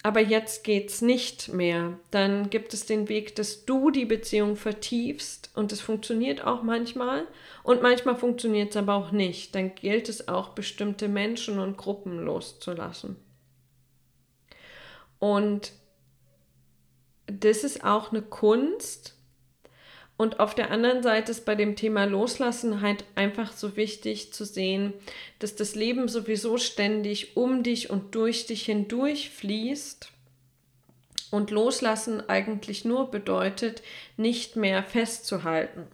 [0.03, 1.99] aber jetzt geht's nicht mehr.
[2.11, 7.27] Dann gibt es den Weg, dass du die Beziehung vertiefst und es funktioniert auch manchmal
[7.63, 9.55] und manchmal funktioniert es aber auch nicht.
[9.55, 13.17] Dann gilt es auch, bestimmte Menschen und Gruppen loszulassen.
[15.19, 15.73] Und
[17.27, 19.15] das ist auch eine Kunst,
[20.21, 24.45] und auf der anderen Seite ist bei dem Thema Loslassen halt einfach so wichtig zu
[24.45, 24.93] sehen,
[25.39, 30.13] dass das Leben sowieso ständig um dich und durch dich hindurch fließt.
[31.31, 33.81] Und loslassen eigentlich nur bedeutet,
[34.19, 35.87] nicht mehr festzuhalten.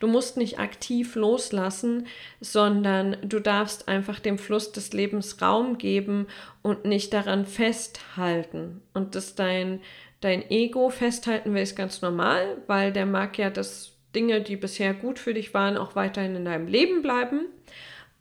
[0.00, 2.06] Du musst nicht aktiv loslassen,
[2.40, 6.28] sondern du darfst einfach dem Fluss des Lebens Raum geben
[6.62, 8.80] und nicht daran festhalten.
[8.94, 9.82] Und dass dein
[10.20, 14.94] dein Ego festhalten will, ist ganz normal, weil der mag ja, dass Dinge, die bisher
[14.94, 17.46] gut für dich waren, auch weiterhin in deinem Leben bleiben.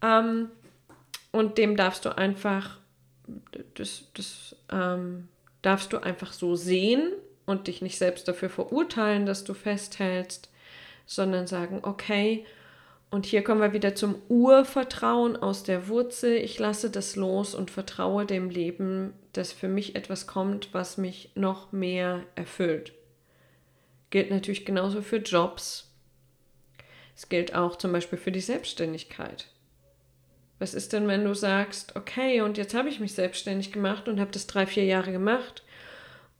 [0.01, 0.49] Ähm,
[1.31, 2.79] und dem darfst du einfach,
[3.75, 5.29] das, das ähm,
[5.61, 7.11] darfst du einfach so sehen
[7.45, 10.49] und dich nicht selbst dafür verurteilen, dass du festhältst,
[11.05, 12.45] sondern sagen, okay,
[13.15, 16.35] und hier kommen wir wieder zum Urvertrauen aus der Wurzel.
[16.35, 21.31] Ich lasse das los und vertraue dem Leben, dass für mich etwas kommt, was mich
[21.33, 22.91] noch mehr erfüllt.
[24.09, 25.93] Gilt natürlich genauso für Jobs.
[27.15, 29.47] Es gilt auch zum Beispiel für die Selbstständigkeit.
[30.59, 34.19] Was ist denn, wenn du sagst, okay, und jetzt habe ich mich selbstständig gemacht und
[34.19, 35.63] habe das drei, vier Jahre gemacht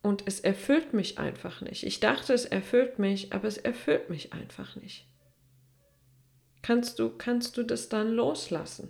[0.02, 1.84] und es erfüllt mich einfach nicht.
[1.84, 5.06] Ich dachte, es erfüllt mich, aber es erfüllt mich einfach nicht.
[6.66, 8.88] Kannst du, kannst du das dann loslassen?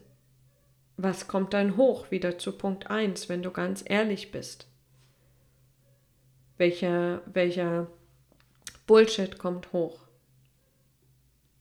[0.97, 2.11] Was kommt dann hoch?
[2.11, 4.67] Wieder zu Punkt 1, wenn du ganz ehrlich bist.
[6.57, 7.89] Welcher, welcher
[8.87, 10.01] Bullshit kommt hoch?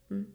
[0.08, 0.28] Hm?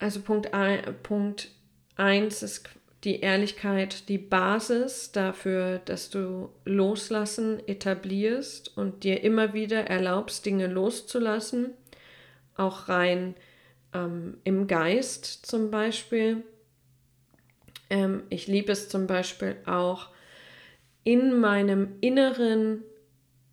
[0.00, 1.52] Also Punkt 1 Punkt
[1.96, 2.68] ist
[3.04, 10.66] die Ehrlichkeit die Basis dafür, dass du Loslassen etablierst und dir immer wieder erlaubst, Dinge
[10.66, 11.74] loszulassen,
[12.58, 13.34] auch rein
[13.94, 16.44] ähm, im Geist zum Beispiel.
[17.90, 20.08] Ähm, ich liebe es zum Beispiel auch
[21.04, 22.82] in meinem inneren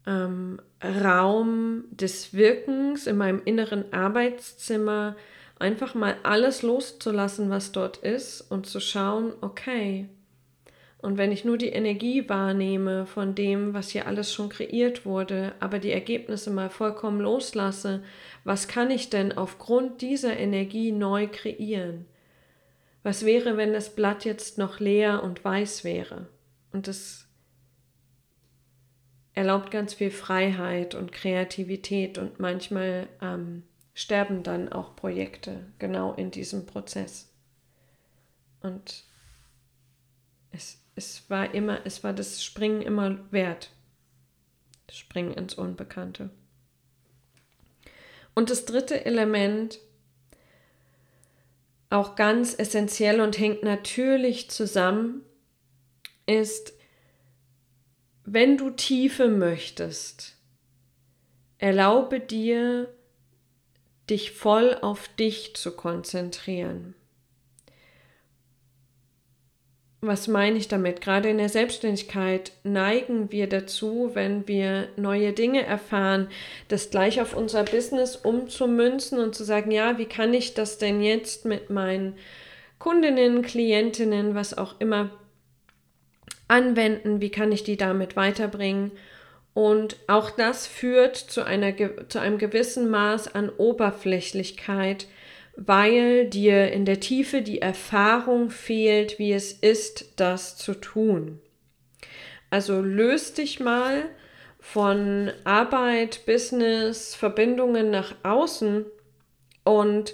[0.05, 5.15] ähm, Raum des Wirkens, in meinem inneren Arbeitszimmer,
[5.57, 10.09] einfach mal alles loszulassen, was dort ist und zu schauen, okay,
[11.05, 15.53] und wenn ich nur die Energie wahrnehme von dem, was hier alles schon kreiert wurde,
[15.59, 18.01] aber die Ergebnisse mal vollkommen loslasse,
[18.45, 22.05] was kann ich denn aufgrund dieser Energie neu kreieren?
[23.01, 26.27] Was wäre, wenn das Blatt jetzt noch leer und weiß wäre?
[26.71, 27.27] Und das
[29.33, 33.63] erlaubt ganz viel Freiheit und Kreativität und manchmal ähm,
[33.95, 37.33] sterben dann auch Projekte genau in diesem Prozess.
[38.61, 39.05] Und
[40.51, 43.71] es, es war immer, es war das Springen immer wert.
[44.85, 46.29] Das Springen ins Unbekannte.
[48.35, 49.79] Und das dritte Element,
[51.89, 55.23] auch ganz essentiell und hängt natürlich zusammen,
[56.25, 56.73] ist,
[58.25, 60.35] wenn du Tiefe möchtest,
[61.57, 62.93] erlaube dir,
[64.09, 66.95] dich voll auf dich zu konzentrieren.
[70.07, 71.01] Was meine ich damit?
[71.01, 76.27] Gerade in der Selbstständigkeit neigen wir dazu, wenn wir neue Dinge erfahren,
[76.67, 81.01] das gleich auf unser Business umzumünzen und zu sagen, ja, wie kann ich das denn
[81.01, 82.17] jetzt mit meinen
[82.77, 85.09] Kundinnen, Klientinnen, was auch immer
[86.47, 88.91] anwenden, wie kann ich die damit weiterbringen?
[89.55, 91.73] Und auch das führt zu, einer,
[92.09, 95.07] zu einem gewissen Maß an Oberflächlichkeit,
[95.57, 101.39] weil dir in der Tiefe die Erfahrung fehlt, wie es ist, das zu tun.
[102.49, 104.05] Also löst dich mal
[104.59, 108.85] von Arbeit, Business, Verbindungen nach außen
[109.63, 110.13] und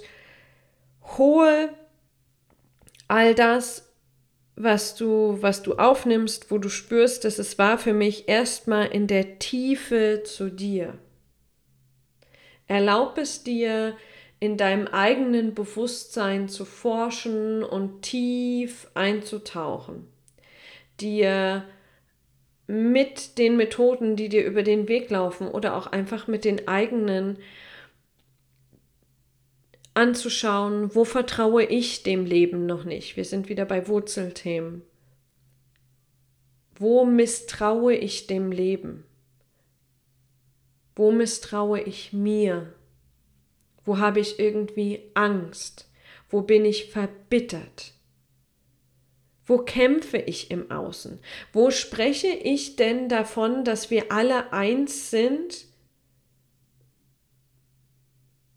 [1.16, 1.70] hole
[3.08, 3.92] all das
[4.56, 9.06] was du, was du aufnimmst, wo du spürst, dass es war für mich erstmal in
[9.06, 10.98] der Tiefe zu dir.
[12.66, 13.96] Erlaub es dir,
[14.42, 20.08] in deinem eigenen Bewusstsein zu forschen und tief einzutauchen.
[20.98, 21.62] Dir
[22.66, 27.38] mit den Methoden, die dir über den Weg laufen oder auch einfach mit den eigenen
[29.94, 33.16] anzuschauen, wo vertraue ich dem Leben noch nicht.
[33.16, 34.82] Wir sind wieder bei Wurzelthemen.
[36.74, 39.04] Wo misstraue ich dem Leben?
[40.96, 42.74] Wo misstraue ich mir?
[43.84, 45.90] Wo habe ich irgendwie Angst?
[46.28, 47.92] Wo bin ich verbittert?
[49.44, 51.18] Wo kämpfe ich im Außen?
[51.52, 55.66] Wo spreche ich denn davon, dass wir alle eins sind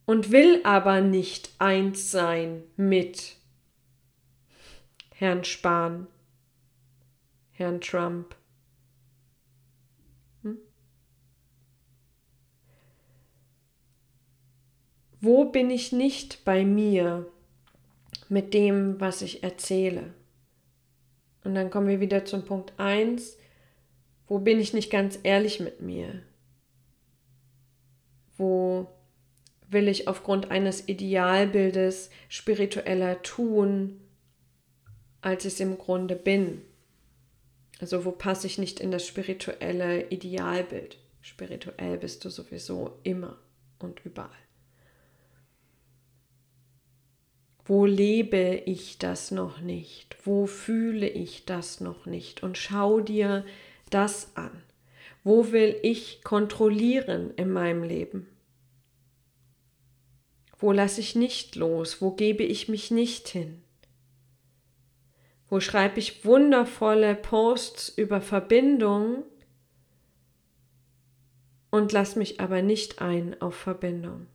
[0.06, 3.38] und will aber nicht eins sein mit
[5.16, 6.08] Herrn Spahn,
[7.52, 8.36] Herrn Trump.
[15.26, 17.26] Wo bin ich nicht bei mir
[18.30, 20.14] mit dem, was ich erzähle?
[21.44, 23.36] Und dann kommen wir wieder zum Punkt 1.
[24.28, 26.22] Wo bin ich nicht ganz ehrlich mit mir?
[28.38, 28.88] Wo
[29.68, 34.00] will ich aufgrund eines Idealbildes spiritueller tun,
[35.22, 36.62] als ich es im Grunde bin.
[37.80, 41.00] Also wo passe ich nicht in das spirituelle Idealbild?
[41.22, 43.40] Spirituell bist du sowieso immer
[43.80, 44.45] und überall.
[47.68, 50.18] Wo lebe ich das noch nicht?
[50.24, 52.44] Wo fühle ich das noch nicht?
[52.44, 53.44] Und schau dir
[53.90, 54.62] das an.
[55.24, 58.28] Wo will ich kontrollieren in meinem Leben?
[60.60, 62.02] Wo lasse ich nicht los?
[62.02, 63.64] Wo gebe ich mich nicht hin?
[65.50, 69.24] Wo schreibe ich wundervolle Posts über Verbindung
[71.72, 74.28] und lass mich aber nicht ein auf Verbindung?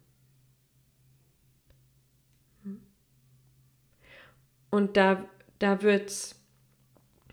[4.71, 5.25] Und da,
[5.59, 6.37] da wird's,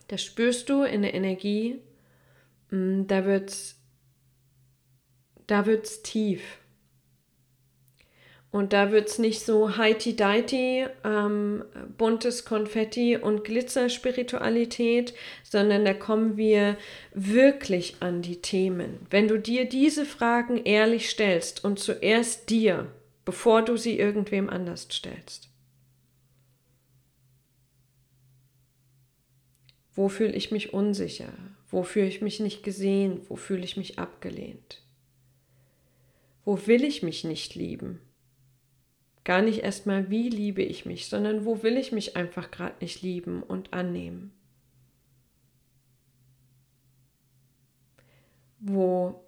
[0.08, 1.80] das spürst du in der Energie,
[2.72, 3.80] mm, da wird's,
[5.46, 6.60] da wird's tief.
[8.50, 11.66] Und da wird es nicht so heiti-deiti, ähm,
[11.98, 15.14] buntes Konfetti und Glitzer-Spiritualität,
[15.44, 16.78] sondern da kommen wir
[17.14, 19.06] wirklich an die Themen.
[19.10, 22.88] Wenn du dir diese Fragen ehrlich stellst und zuerst dir,
[23.26, 25.47] bevor du sie irgendwem anders stellst.
[29.98, 31.34] Wo fühle ich mich unsicher?
[31.72, 33.22] Wo fühle ich mich nicht gesehen?
[33.30, 34.84] Wo fühle ich mich abgelehnt?
[36.46, 38.00] Wo will ich mich nicht lieben?
[39.24, 43.02] Gar nicht erstmal, wie liebe ich mich, sondern wo will ich mich einfach gerade nicht
[43.02, 44.32] lieben und annehmen?
[48.60, 49.26] Wo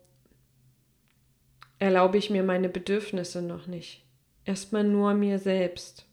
[1.79, 4.05] erlaube ich mir meine Bedürfnisse noch nicht?
[4.45, 6.08] Erstmal nur mir selbst.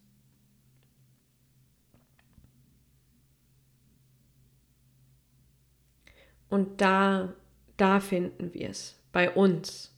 [6.48, 7.34] Und da,
[7.76, 9.94] da finden wir es, bei uns,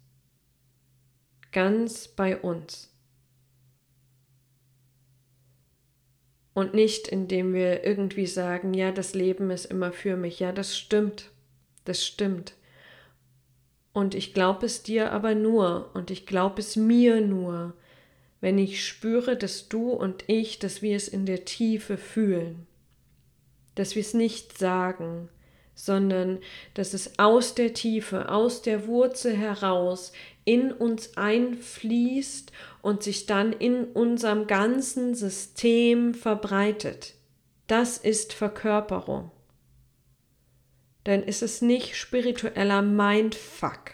[1.53, 2.92] ganz bei uns.
[6.55, 10.40] Und nicht, indem wir irgendwie sagen, ja, das Leben ist immer für mich.
[10.40, 11.30] Ja, das stimmt,
[11.84, 12.55] das stimmt.
[13.92, 15.90] Und ich glaube es dir aber nur.
[15.94, 17.74] Und ich glaube es mir nur,
[18.40, 22.66] wenn ich spüre, dass du und ich, dass wir es in der Tiefe fühlen,
[23.74, 25.28] dass wir es nicht sagen,
[25.79, 26.41] sondern
[26.74, 30.12] dass es aus der Tiefe, aus der Wurzel heraus
[30.45, 32.51] in uns einfließt
[32.83, 37.14] und sich dann in unserem ganzen System verbreitet.
[37.68, 39.31] Das ist Verkörperung.
[41.07, 43.93] Ist es nicht spiritueller Mindfuck.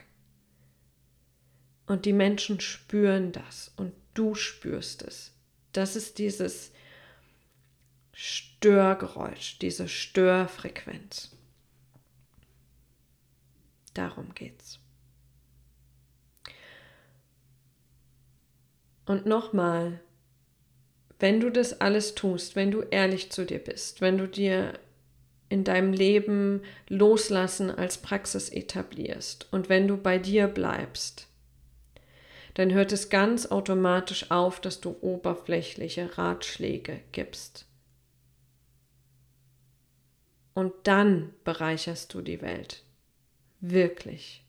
[1.87, 5.33] Und die Menschen spüren das und du spürst es.
[5.73, 6.73] Das ist dieses
[8.15, 11.34] Störgeräusch, diese Störfrequenz.
[13.95, 14.81] Darum geht's.
[19.07, 20.01] Und nochmal,
[21.19, 24.79] wenn du das alles tust, wenn du ehrlich zu dir bist, wenn du dir
[25.49, 31.29] in deinem Leben Loslassen als Praxis etablierst und wenn du bei dir bleibst,
[32.55, 37.67] dann hört es ganz automatisch auf, dass du oberflächliche Ratschläge gibst.
[40.55, 42.85] Und dann bereicherst du die Welt.
[43.67, 44.45] Wirklich.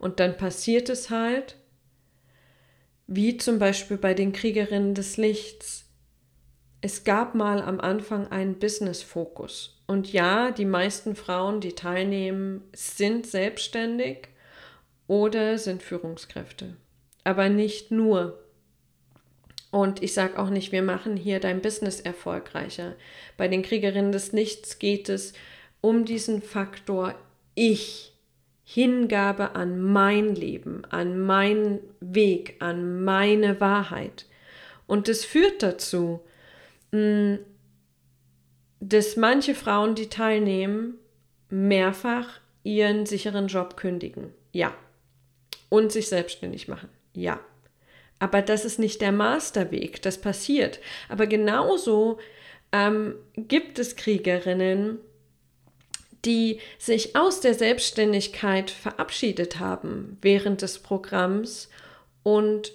[0.00, 1.56] Und dann passiert es halt,
[3.06, 5.84] wie zum Beispiel bei den Kriegerinnen des Lichts.
[6.80, 9.80] Es gab mal am Anfang einen Business-Fokus.
[9.86, 14.28] Und ja, die meisten Frauen, die teilnehmen, sind selbstständig
[15.06, 16.76] oder sind Führungskräfte.
[17.22, 18.42] Aber nicht nur.
[19.70, 22.96] Und ich sage auch nicht, wir machen hier dein Business erfolgreicher.
[23.36, 25.34] Bei den Kriegerinnen des Lichts geht es
[25.80, 27.14] um diesen Faktor
[27.58, 28.12] ich,
[28.64, 34.26] Hingabe an mein Leben, an meinen Weg, an meine Wahrheit.
[34.86, 36.20] Und das führt dazu,
[36.92, 37.36] mm,
[38.80, 40.98] dass manche Frauen, die teilnehmen,
[41.48, 44.34] mehrfach ihren sicheren Job kündigen.
[44.52, 44.74] Ja.
[45.70, 46.90] Und sich selbstständig machen.
[47.14, 47.40] Ja.
[48.18, 50.78] Aber das ist nicht der Masterweg, das passiert.
[51.08, 52.18] Aber genauso
[52.72, 54.98] ähm, gibt es Kriegerinnen,
[56.24, 61.68] die sich aus der Selbstständigkeit verabschiedet haben während des Programms
[62.22, 62.72] und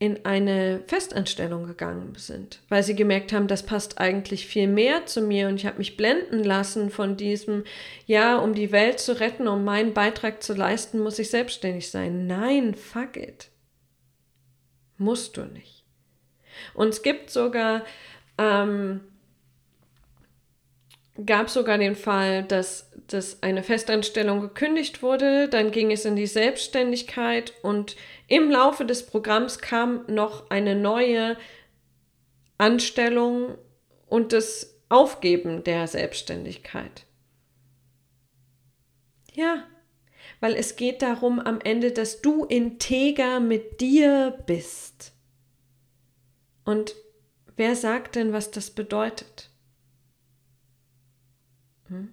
[0.00, 5.20] in eine Festanstellung gegangen sind, weil sie gemerkt haben, das passt eigentlich viel mehr zu
[5.20, 7.64] mir und ich habe mich blenden lassen von diesem,
[8.06, 12.26] ja, um die Welt zu retten, um meinen Beitrag zu leisten, muss ich selbstständig sein.
[12.26, 13.50] Nein, fuck it.
[14.96, 15.84] Musst du nicht.
[16.72, 17.84] Und es gibt sogar
[18.38, 19.00] ähm,
[21.26, 26.26] gab sogar den Fall, dass, dass eine Festanstellung gekündigt wurde, dann ging es in die
[26.26, 27.96] Selbstständigkeit und
[28.26, 31.36] im Laufe des Programms kam noch eine neue
[32.58, 33.56] Anstellung
[34.06, 37.06] und das Aufgeben der Selbstständigkeit.
[39.32, 39.64] Ja,
[40.40, 45.12] weil es geht darum am Ende, dass du integer mit dir bist.
[46.64, 46.94] Und
[47.56, 49.49] wer sagt denn, was das bedeutet?
[51.90, 52.08] Hm?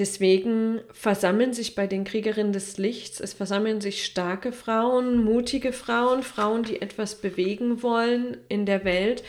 [0.00, 6.22] Deswegen versammeln sich bei den Kriegerinnen des Lichts, es versammeln sich starke Frauen, mutige Frauen,
[6.22, 9.22] Frauen, die etwas bewegen wollen in der Welt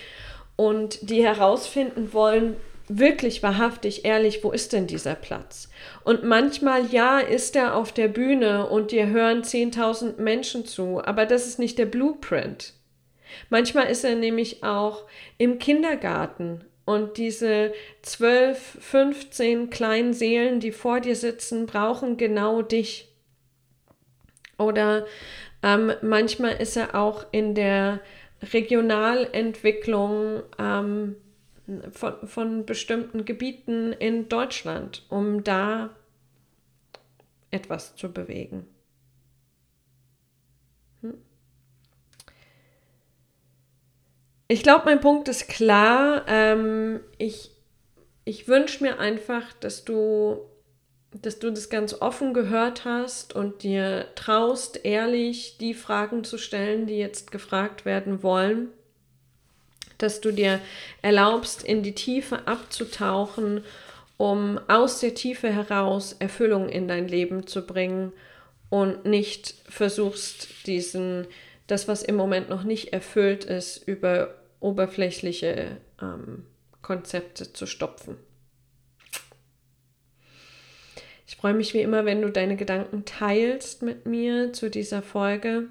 [0.55, 2.55] und die herausfinden wollen,
[2.87, 5.69] wirklich wahrhaftig ehrlich, wo ist denn dieser Platz?
[6.03, 11.25] Und manchmal, ja, ist er auf der Bühne und dir hören 10.000 Menschen zu, aber
[11.25, 12.73] das ist nicht der Blueprint.
[13.49, 15.03] Manchmal ist er nämlich auch
[15.37, 23.07] im Kindergarten und diese 12, 15 kleinen Seelen, die vor dir sitzen, brauchen genau dich.
[24.57, 25.05] Oder
[25.63, 27.99] ähm, manchmal ist er auch in der
[28.53, 31.15] Regionalentwicklung ähm,
[31.91, 35.89] von, von bestimmten Gebieten in Deutschland, um da
[37.51, 38.67] etwas zu bewegen.
[44.51, 46.25] Ich glaube, mein Punkt ist klar.
[46.27, 47.51] Ähm, ich
[48.25, 50.41] ich wünsche mir einfach, dass du,
[51.13, 56.85] dass du das ganz offen gehört hast und dir traust, ehrlich die Fragen zu stellen,
[56.85, 58.69] die jetzt gefragt werden wollen
[59.97, 60.59] dass du dir
[61.03, 63.63] erlaubst, in die Tiefe abzutauchen,
[64.17, 68.11] um aus der Tiefe heraus Erfüllung in dein Leben zu bringen
[68.71, 71.27] und nicht versuchst, diesen,
[71.67, 76.45] das, was im Moment noch nicht erfüllt ist, über oberflächliche ähm,
[76.81, 78.15] Konzepte zu stopfen.
[81.27, 85.67] Ich freue mich wie immer, wenn du deine Gedanken teilst mit mir zu dieser Folge.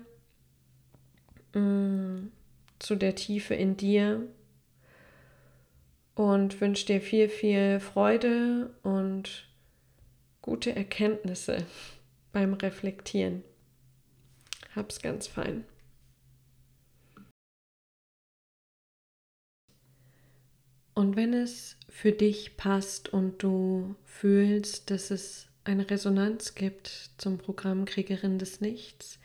[1.54, 2.28] Mm
[2.80, 4.26] zu der Tiefe in dir
[6.16, 9.48] und wünsche dir viel, viel Freude und
[10.42, 11.64] gute Erkenntnisse
[12.32, 13.44] beim Reflektieren.
[14.74, 15.64] Hab's ganz fein.
[20.94, 27.38] Und wenn es für dich passt und du fühlst, dass es eine Resonanz gibt zum
[27.38, 29.18] Programm Kriegerin des Nichts,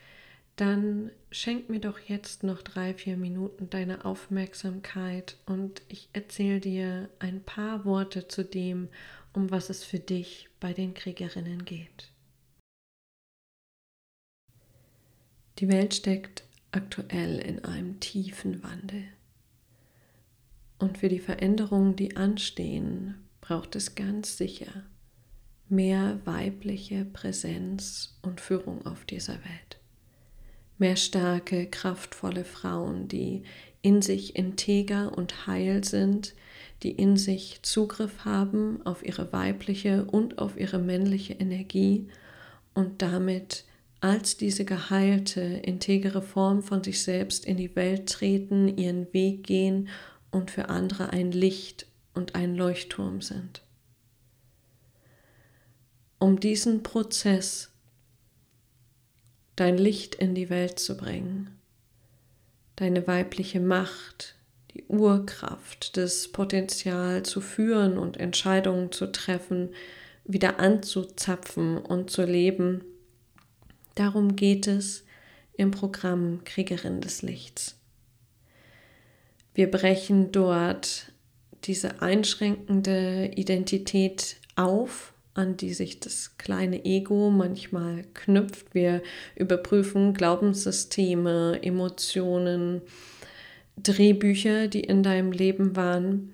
[0.56, 7.10] dann schenk mir doch jetzt noch drei, vier Minuten deine Aufmerksamkeit und ich erzähle dir
[7.20, 8.88] ein paar Worte zu dem,
[9.34, 12.12] um was es für dich bei den Kriegerinnen geht.
[15.60, 19.04] Die Welt steckt aktuell in einem tiefen Wandel.
[20.78, 24.84] Und für die Veränderungen, die anstehen, braucht es ganz sicher
[25.70, 29.80] mehr weibliche Präsenz und Führung auf dieser Welt.
[30.78, 33.44] Mehr starke, kraftvolle Frauen, die
[33.82, 36.36] in sich integer und heil sind,
[36.84, 42.08] die in sich Zugriff haben auf ihre weibliche und auf ihre männliche Energie
[42.74, 43.64] und damit
[44.02, 49.88] als diese geheilte, integere Form von sich selbst in die Welt treten, ihren Weg gehen
[50.36, 53.62] und für andere ein Licht und ein Leuchtturm sind.
[56.20, 57.72] Um diesen Prozess
[59.56, 61.58] dein Licht in die Welt zu bringen,
[62.76, 64.36] deine weibliche Macht,
[64.74, 69.70] die Urkraft, das Potenzial zu führen und Entscheidungen zu treffen,
[70.26, 72.84] wieder anzuzapfen und zu leben.
[73.94, 75.06] Darum geht es
[75.56, 77.78] im Programm Kriegerin des Lichts.
[79.56, 81.12] Wir brechen dort
[81.64, 88.74] diese einschränkende Identität auf an die sich das kleine Ego manchmal knüpft.
[88.74, 89.04] Wir
[89.36, 92.82] überprüfen Glaubenssysteme, Emotionen,
[93.76, 96.34] Drehbücher, die in deinem Leben waren,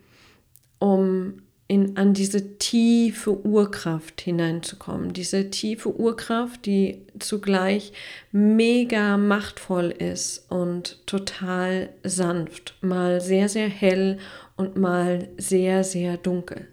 [0.77, 1.41] um
[1.71, 5.13] in, an diese tiefe Urkraft hineinzukommen.
[5.13, 7.93] Diese tiefe Urkraft, die zugleich
[8.33, 14.17] mega machtvoll ist und total sanft, mal sehr, sehr hell
[14.57, 16.67] und mal sehr, sehr dunkel.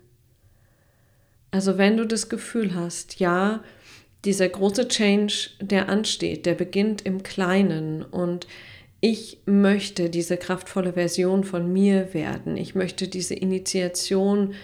[1.52, 3.62] Also wenn du das Gefühl hast, ja,
[4.24, 8.48] dieser große Change, der ansteht, der beginnt im Kleinen und
[9.00, 12.56] ich möchte diese kraftvolle Version von mir werden.
[12.56, 14.54] Ich möchte diese Initiation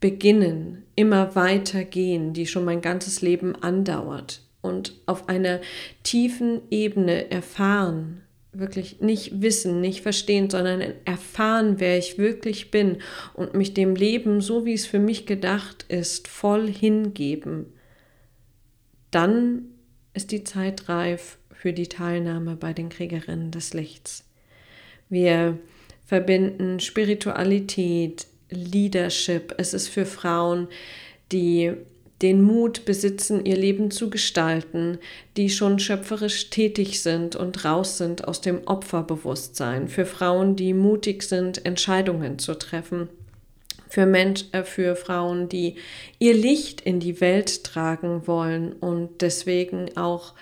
[0.00, 5.60] beginnen, immer weiter gehen, die schon mein ganzes Leben andauert und auf einer
[6.02, 8.22] tiefen Ebene erfahren,
[8.52, 12.98] wirklich nicht wissen, nicht verstehen, sondern erfahren, wer ich wirklich bin
[13.34, 17.66] und mich dem Leben, so wie es für mich gedacht ist, voll hingeben,
[19.10, 19.66] dann
[20.14, 24.24] ist die Zeit reif für die Teilnahme bei den Kriegerinnen des Lichts.
[25.08, 25.58] Wir
[26.06, 29.54] verbinden Spiritualität, Leadership.
[29.58, 30.68] Es ist für Frauen,
[31.32, 31.74] die
[32.22, 34.98] den Mut besitzen, ihr Leben zu gestalten,
[35.36, 41.22] die schon schöpferisch tätig sind und raus sind aus dem Opferbewusstsein, für Frauen, die mutig
[41.22, 43.08] sind, Entscheidungen zu treffen,
[43.88, 45.76] für, Mensch, äh, für Frauen, die
[46.18, 50.34] ihr Licht in die Welt tragen wollen und deswegen auch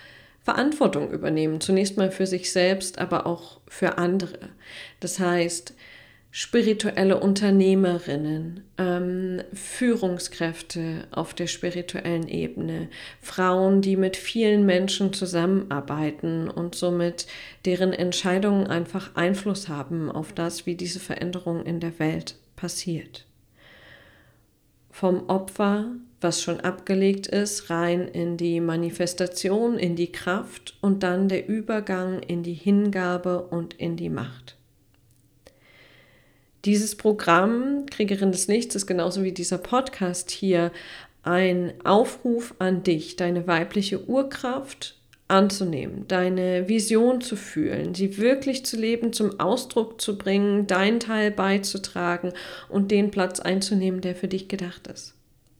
[0.43, 4.49] Verantwortung übernehmen, zunächst mal für sich selbst, aber auch für andere.
[4.99, 5.73] Das heißt,
[6.31, 16.75] spirituelle Unternehmerinnen, ähm, Führungskräfte auf der spirituellen Ebene, Frauen, die mit vielen Menschen zusammenarbeiten und
[16.75, 17.25] somit
[17.65, 23.25] deren Entscheidungen einfach Einfluss haben auf das, wie diese Veränderung in der Welt passiert.
[24.91, 25.87] Vom Opfer,
[26.21, 32.21] was schon abgelegt ist, rein in die Manifestation, in die Kraft und dann der Übergang
[32.21, 34.58] in die Hingabe und in die Macht.
[36.65, 40.71] Dieses Programm Kriegerin des Lichts ist genauso wie dieser Podcast hier
[41.23, 44.97] ein Aufruf an dich, deine weibliche Urkraft
[45.29, 51.31] anzunehmen, deine Vision zu fühlen, sie wirklich zu leben, zum Ausdruck zu bringen, deinen Teil
[51.31, 52.33] beizutragen
[52.67, 55.13] und den Platz einzunehmen, der für dich gedacht ist.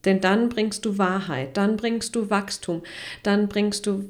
[0.06, 2.82] Denn dann bringst du Wahrheit, dann bringst du Wachstum,
[3.24, 4.10] dann bringst du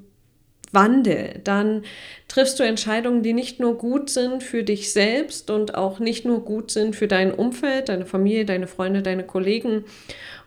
[0.71, 1.83] Wandel, dann
[2.27, 6.43] triffst du Entscheidungen, die nicht nur gut sind für dich selbst und auch nicht nur
[6.45, 9.85] gut sind für dein Umfeld, deine Familie, deine Freunde, deine Kollegen